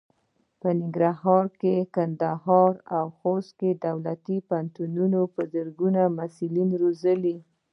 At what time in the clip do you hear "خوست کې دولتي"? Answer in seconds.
3.17-4.37